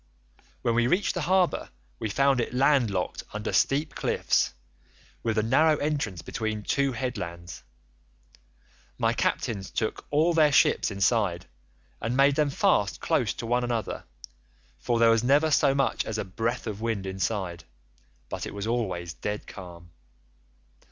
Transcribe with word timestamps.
84 0.61 0.61
"When 0.63 0.73
we 0.73 0.87
reached 0.87 1.13
the 1.13 1.21
harbour 1.21 1.69
we 1.99 2.09
found 2.09 2.41
it 2.41 2.55
land 2.55 2.89
locked 2.89 3.21
under 3.33 3.53
steep 3.53 3.93
cliffs, 3.93 4.51
with 5.21 5.37
a 5.37 5.43
narrow 5.43 5.77
entrance 5.77 6.23
between 6.23 6.63
two 6.63 6.93
headlands. 6.93 7.61
My 8.97 9.13
captains 9.13 9.69
took 9.69 10.07
all 10.09 10.33
their 10.33 10.51
ships 10.51 10.89
inside, 10.89 11.45
and 12.01 12.17
made 12.17 12.33
them 12.33 12.49
fast 12.49 12.99
close 12.99 13.31
to 13.35 13.45
one 13.45 13.63
another, 13.63 14.05
for 14.79 14.97
there 14.97 15.11
was 15.11 15.23
never 15.23 15.51
so 15.51 15.75
much 15.75 16.03
as 16.03 16.17
a 16.17 16.25
breath 16.25 16.65
of 16.65 16.81
wind 16.81 17.05
inside, 17.05 17.65
but 18.27 18.47
it 18.47 18.55
was 18.55 18.65
always 18.65 19.13
dead 19.13 19.45
calm. 19.45 19.91